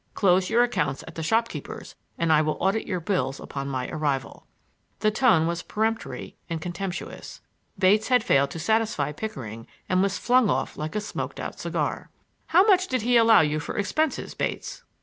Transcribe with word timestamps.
"Close 0.15 0.49
your 0.49 0.63
accounts 0.63 1.03
at 1.07 1.13
the 1.13 1.21
shopkeepers' 1.21 1.93
and 2.17 2.33
I 2.33 2.41
will 2.41 2.57
audit 2.59 2.87
your 2.87 2.99
bills 2.99 3.39
on 3.39 3.67
my 3.67 3.87
arrival." 3.89 4.47
The 5.01 5.11
tone 5.11 5.45
was 5.45 5.61
peremptory 5.61 6.35
and 6.49 6.59
contemptuous. 6.59 7.39
Bates 7.77 8.07
had 8.07 8.23
failed 8.23 8.49
to 8.49 8.57
satisfy 8.59 9.11
Pickering 9.11 9.67
and 9.87 10.01
was 10.01 10.17
flung 10.17 10.49
off 10.49 10.75
like 10.75 10.95
a 10.95 11.01
smoked 11.01 11.39
out 11.39 11.59
cigar. 11.59 12.09
"How 12.47 12.63
much 12.63 12.91
had 12.91 13.03
he 13.03 13.15
allowed 13.15 13.41
you 13.41 13.59
for 13.59 13.77
expenses, 13.77 14.33
Bates?" 14.33 14.81